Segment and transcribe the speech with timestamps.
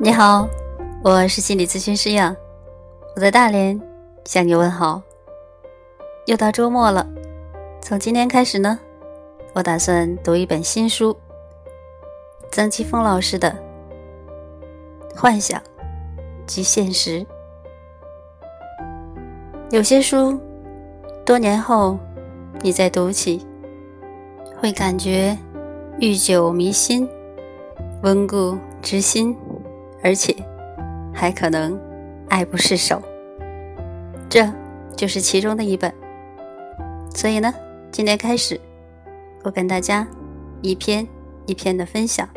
[0.00, 0.48] 你好，
[1.02, 2.36] 我是心理咨询师杨，
[3.16, 3.80] 我在大连
[4.24, 5.02] 向你问好。
[6.26, 7.04] 又到周末了，
[7.82, 8.78] 从今天开始呢，
[9.54, 11.16] 我打算读一本新书，
[12.52, 13.50] 曾奇峰老师的
[15.20, 15.60] 《幻想
[16.46, 17.18] 及现实》。
[19.70, 20.38] 有些书，
[21.26, 21.98] 多年后
[22.60, 23.44] 你再读起，
[24.60, 25.36] 会感觉
[25.98, 27.08] 愈久弥新，
[28.04, 29.36] 温故知新。
[30.02, 30.34] 而且，
[31.12, 31.78] 还可能
[32.28, 33.02] 爱不释手，
[34.28, 34.48] 这
[34.96, 35.92] 就是其中的一本。
[37.14, 37.52] 所以呢，
[37.90, 38.60] 今天开始，
[39.42, 40.06] 我跟大家
[40.62, 41.06] 一篇
[41.46, 42.28] 一篇的分享。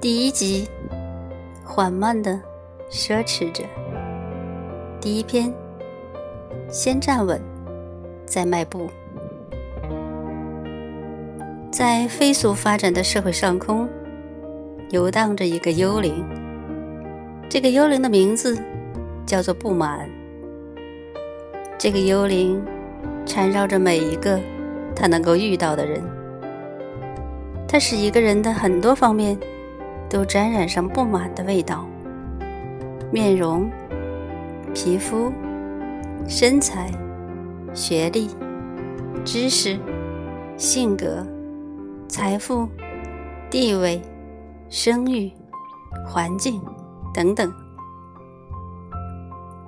[0.00, 0.68] 第一集，
[1.64, 2.40] 缓慢的
[2.90, 3.62] 奢侈着。
[5.00, 5.52] 第一篇，
[6.68, 7.40] 先站稳，
[8.26, 8.90] 再迈步。
[11.70, 13.88] 在飞速发展的社会上空。
[14.94, 16.24] 游荡着一个幽灵，
[17.48, 18.56] 这个幽灵的名字
[19.26, 20.08] 叫做不满。
[21.76, 22.64] 这个幽灵
[23.26, 24.38] 缠绕着每一个
[24.94, 26.00] 他能够遇到的人，
[27.66, 29.36] 它使一个人的很多方面
[30.08, 31.84] 都沾染上不满的味道：
[33.10, 33.68] 面容、
[34.72, 35.32] 皮肤、
[36.28, 36.88] 身材、
[37.72, 38.30] 学历、
[39.24, 39.76] 知识、
[40.56, 41.26] 性格、
[42.06, 42.68] 财富、
[43.50, 44.00] 地位。
[44.68, 45.32] 声誉、
[46.06, 46.60] 环境
[47.12, 47.52] 等等。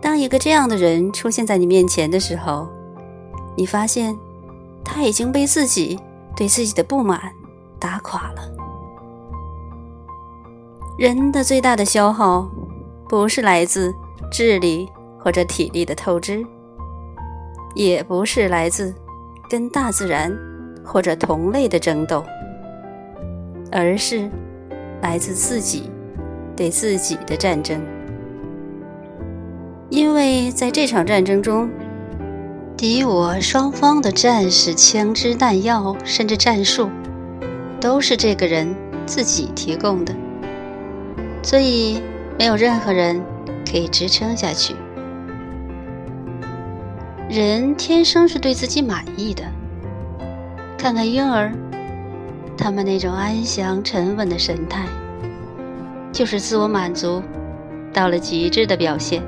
[0.00, 2.68] 当一个这样的人出现在你面前的时候，
[3.56, 4.16] 你发现
[4.84, 5.98] 他已经被自己
[6.36, 7.20] 对自己的不满
[7.78, 8.42] 打垮了。
[10.98, 12.48] 人的最大的消耗，
[13.08, 13.94] 不是来自
[14.30, 16.44] 智力或者体力的透支，
[17.74, 18.94] 也不是来自
[19.48, 20.36] 跟大自然
[20.84, 22.24] 或者同类的争斗，
[23.70, 24.30] 而是。
[25.02, 25.90] 来自自己
[26.56, 27.80] 对自己的战争，
[29.90, 31.68] 因为在这场战争中，
[32.76, 36.88] 敌我双方的战士、枪支、弹药，甚至战术，
[37.80, 38.74] 都是这个人
[39.04, 40.14] 自己提供的，
[41.42, 42.00] 所以
[42.38, 43.20] 没有任何人
[43.70, 44.74] 可以支撑下去。
[47.28, 49.42] 人天生是对自己满意的，
[50.78, 51.52] 看看婴儿。
[52.56, 54.84] 他们那种安详沉稳的神态，
[56.12, 57.22] 就是自我满足
[57.92, 59.22] 到了极致的表现。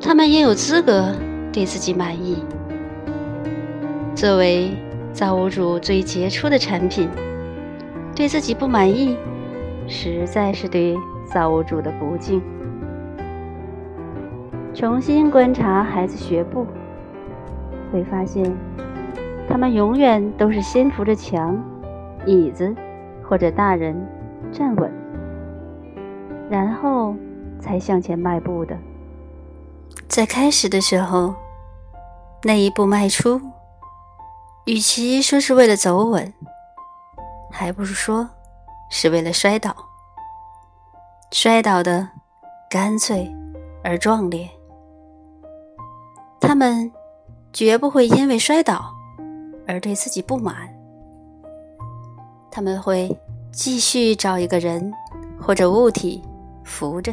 [0.00, 1.14] 他们也有资格
[1.52, 2.44] 对自己满意。
[4.14, 4.76] 作为
[5.12, 7.08] 造物主最杰出的产品，
[8.14, 9.16] 对自己不满意，
[9.86, 12.42] 实在是对造物主的不敬。
[14.74, 16.66] 重新观察孩子学步，
[17.92, 18.52] 会发现。
[19.52, 21.62] 他们永远都是先扶着墙、
[22.24, 22.74] 椅子
[23.22, 23.94] 或者大人
[24.50, 24.90] 站稳，
[26.48, 27.14] 然后
[27.60, 28.74] 才向前迈步的。
[30.08, 31.34] 在开始的时候，
[32.44, 33.38] 那一步迈出，
[34.64, 36.32] 与其说是为了走稳，
[37.50, 38.26] 还不如说
[38.90, 39.76] 是为了摔倒。
[41.30, 42.08] 摔倒的
[42.70, 43.30] 干脆
[43.84, 44.48] 而壮烈。
[46.40, 46.90] 他们
[47.52, 49.01] 绝不会因为摔倒。
[49.72, 50.68] 而对自己不满，
[52.50, 53.18] 他们会
[53.50, 54.92] 继续找一个人
[55.40, 56.22] 或者物体
[56.62, 57.10] 扶着，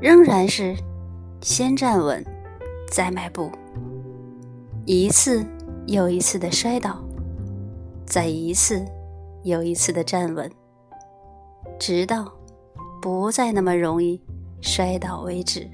[0.00, 0.74] 仍然是
[1.42, 2.24] 先站稳，
[2.90, 3.52] 再迈步，
[4.86, 5.44] 一次
[5.88, 6.98] 又一次的摔倒，
[8.06, 8.82] 再一次
[9.42, 10.50] 又一次的站稳，
[11.78, 12.32] 直到
[13.02, 14.18] 不再那么容易
[14.62, 15.68] 摔倒为止。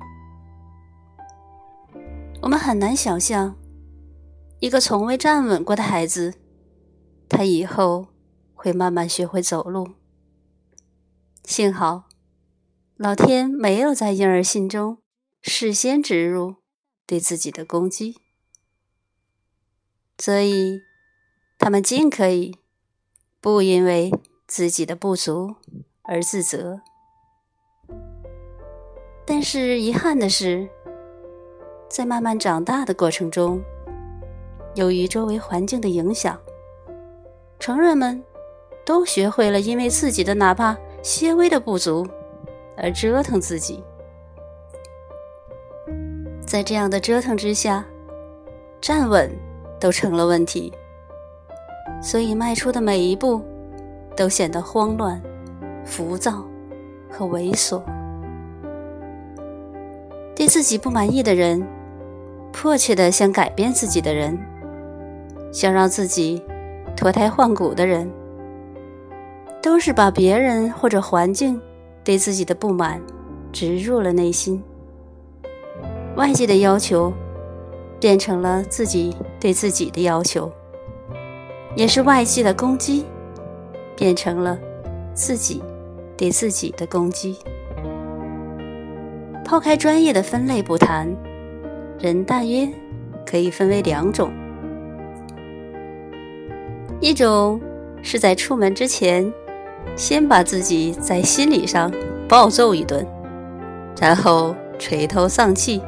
[2.42, 3.54] 我们很难想象。
[4.58, 6.34] 一个从未站稳过的孩子，
[7.28, 8.08] 他以后
[8.54, 9.90] 会慢慢学会走路。
[11.44, 12.08] 幸好，
[12.96, 14.98] 老天没有在婴儿心中
[15.42, 16.56] 事先植入
[17.06, 18.16] 对自己的攻击，
[20.18, 20.80] 所以
[21.58, 22.56] 他们尽可以
[23.40, 24.10] 不因为
[24.46, 25.56] 自己的不足
[26.02, 26.80] 而自责。
[29.26, 30.68] 但是遗憾的是，
[31.90, 33.62] 在慢慢长大的过程中，
[34.76, 36.38] 由于周围环境的影响，
[37.58, 38.22] 成人们
[38.84, 42.06] 都学会了因为自己的哪怕些微的不足
[42.76, 43.82] 而折腾自己。
[46.46, 47.84] 在这样的折腾之下，
[48.80, 49.34] 站稳
[49.80, 50.70] 都成了问题，
[52.02, 53.42] 所以迈出的每一步
[54.14, 55.20] 都显得慌乱、
[55.86, 56.44] 浮躁
[57.10, 57.82] 和猥琐。
[60.34, 61.66] 对自己不满意的人，
[62.52, 64.38] 迫切的想改变自己的人。
[65.52, 66.42] 想让自己
[66.96, 68.10] 脱胎换骨的人，
[69.62, 71.60] 都是把别人或者环境
[72.04, 73.00] 对自己的不满
[73.52, 74.62] 植入了内心，
[76.16, 77.12] 外界的要求
[77.98, 80.50] 变成了自己对自己的要求，
[81.74, 83.04] 也是外界的攻击
[83.96, 84.58] 变成了
[85.14, 85.62] 自己
[86.16, 87.36] 对自己的攻击。
[89.44, 91.08] 抛开专业的分类不谈，
[91.98, 92.68] 人大约
[93.24, 94.30] 可以分为两种。
[97.06, 97.60] 一种
[98.02, 99.32] 是在出门之前，
[99.94, 101.88] 先把自己在心理上
[102.28, 103.06] 暴揍一顿，
[104.00, 105.80] 然后垂头丧气，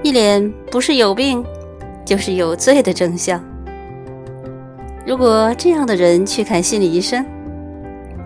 [0.00, 1.44] 一脸不是有病
[2.04, 3.44] 就是有罪的真相。
[5.04, 7.26] 如果这样的人去看心理医生，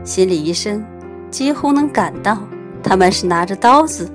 [0.05, 0.85] 心理医生
[1.31, 2.37] 几乎能感到
[2.83, 4.07] 他们是拿着刀子，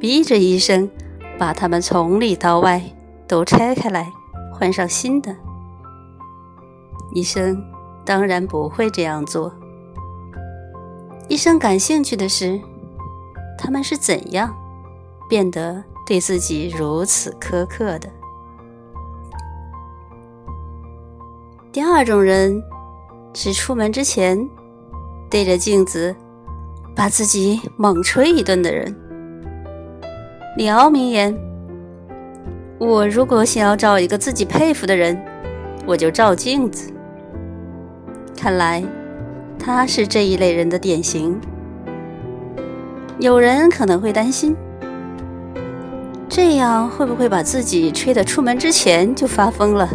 [0.00, 0.90] 逼着医生
[1.38, 2.82] 把他们从里到外
[3.28, 4.08] 都拆开来，
[4.52, 5.32] 换上新的。
[7.14, 7.64] 医生
[8.04, 9.50] 当然不会这样做。
[11.28, 12.60] 医生感兴趣的是，
[13.56, 14.54] 他们是怎样
[15.28, 18.10] 变得对自己如此苛刻的。
[21.72, 22.62] 第二种人
[23.32, 24.38] 是出门之前
[25.30, 26.14] 对着镜子
[26.94, 28.94] 把自己猛吹一顿的人。
[30.56, 31.36] 李敖名言
[32.78, 35.20] ：“我如果想要找一个自己佩服的人，
[35.86, 36.92] 我就照镜子。”
[38.36, 38.84] 看来，
[39.58, 41.40] 他是这一类人的典型。
[43.18, 44.54] 有人可能会担心，
[46.28, 49.88] 这样会不会把自己吹得出门之前就发疯了？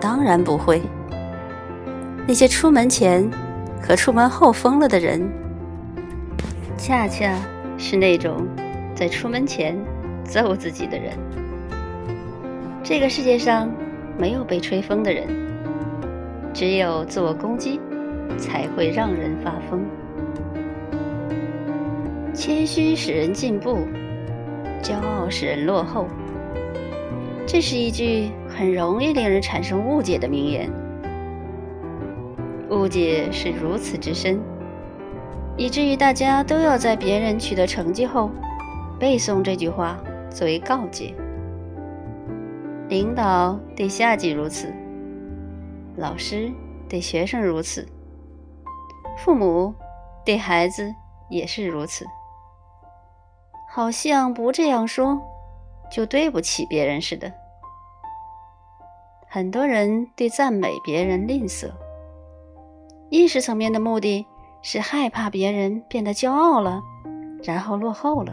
[0.00, 0.80] 当然不会。
[2.26, 3.28] 那些出门前
[3.82, 5.28] 和出门后疯了的人，
[6.78, 7.34] 恰恰
[7.76, 8.46] 是那种
[8.94, 9.76] 在出门前
[10.24, 11.12] 揍自己的人。
[12.82, 13.68] 这个世界上
[14.16, 15.49] 没有被吹疯的人。
[16.52, 17.80] 只有自我攻击，
[18.36, 19.84] 才会让人发疯。
[22.34, 23.78] 谦虚使人进步，
[24.82, 26.06] 骄傲使人落后。
[27.46, 30.70] 这是一句很容易令人产生误解的名言。
[32.70, 34.40] 误解是如此之深，
[35.56, 38.30] 以至于大家都要在别人取得成绩后，
[38.98, 39.98] 背诵这句话
[40.30, 41.14] 作为告诫。
[42.88, 44.72] 领导对下级如此。
[45.96, 46.52] 老师
[46.88, 47.86] 对学生如此，
[49.18, 49.74] 父母
[50.24, 50.94] 对孩子
[51.28, 52.06] 也是如此。
[53.68, 55.20] 好像不这样说，
[55.90, 57.32] 就对不起别人似的。
[59.28, 61.70] 很多人对赞美别人吝啬，
[63.10, 64.26] 意识层面的目的
[64.62, 66.82] 是害怕别人变得骄傲了，
[67.44, 68.32] 然后落后了；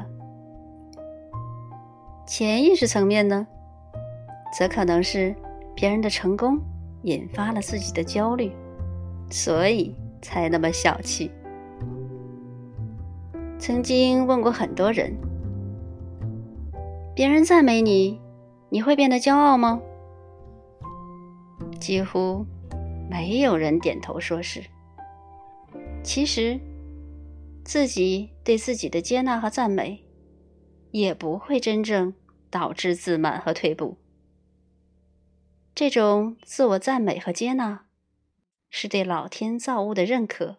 [2.25, 3.45] 潜意识层面呢，
[4.57, 5.35] 则可能是
[5.75, 6.59] 别人的成功。
[7.03, 8.51] 引发了自己的焦虑，
[9.29, 11.31] 所以才那么小气。
[13.59, 15.15] 曾经问过很多人：
[17.15, 18.19] 别人赞美你，
[18.69, 19.81] 你会变得骄傲吗？
[21.79, 22.45] 几乎
[23.09, 24.61] 没有人点头说是。
[26.03, 26.59] 其实，
[27.63, 30.03] 自己对自己的接纳和赞美，
[30.91, 32.13] 也不会真正
[32.49, 33.97] 导致自满和退步。
[35.77, 37.85] 这种自我赞美和接纳，
[38.71, 40.57] 是对老天造物的认可，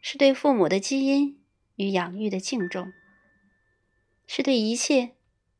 [0.00, 1.40] 是对父母的基因
[1.74, 2.92] 与养育的敬重，
[4.28, 5.10] 是对一切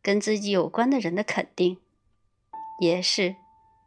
[0.00, 1.78] 跟自己有关的人的肯定，
[2.80, 3.34] 也是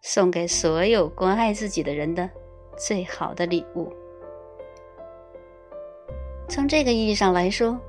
[0.02, 2.30] 送给所有关爱自己的人的
[2.78, 3.90] 最好的礼物。
[6.50, 7.80] 从这个意义上来说，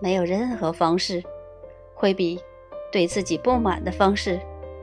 [0.00, 1.22] 没有任何方式
[1.94, 2.40] 会比
[2.90, 4.40] 对自己不满的方式。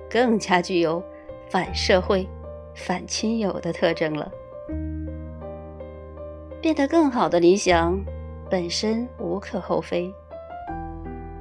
[0.09, 1.03] 更加具有
[1.49, 2.27] 反社会、
[2.73, 4.31] 反亲友的特征了。
[6.61, 7.97] 变得更好的理想
[8.49, 10.11] 本身无可厚非，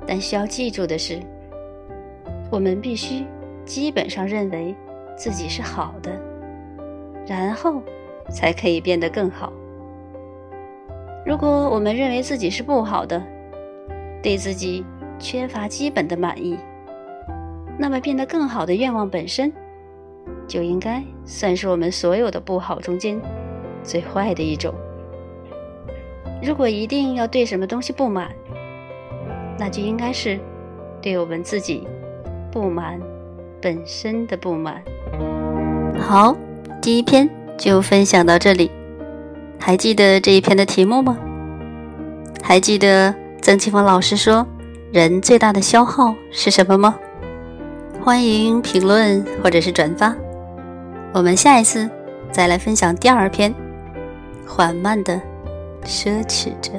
[0.06, 1.20] 但需要记住的是，
[2.52, 3.24] 我们必须
[3.64, 4.74] 基本上认为
[5.16, 6.12] 自己是好的，
[7.26, 7.82] 然后
[8.30, 9.52] 才可以变得更好。
[11.26, 13.20] 如果我们认为自己是不好的，
[14.22, 14.84] 对自己
[15.18, 16.56] 缺乏基本的满意。
[17.78, 19.52] 那么，变得更好的愿望本身，
[20.48, 23.20] 就应该算是我们所有的不好中间
[23.84, 24.74] 最坏的一种。
[26.42, 28.30] 如果一定要对什么东西不满，
[29.58, 30.38] 那就应该是
[31.00, 31.86] 对我们自己
[32.50, 33.00] 不满
[33.60, 34.82] 本身的不满。
[35.98, 36.36] 好，
[36.82, 38.70] 第一篇就分享到这里。
[39.58, 41.18] 还记得这一篇的题目吗？
[42.42, 44.46] 还记得曾庆峰老师说，
[44.92, 46.98] 人最大的消耗是什么吗？
[48.08, 50.16] 欢迎评论或者是转发，
[51.12, 51.86] 我们下一次
[52.32, 53.54] 再来分享第二篇。
[54.46, 55.20] 缓慢的
[55.84, 56.72] 奢侈着。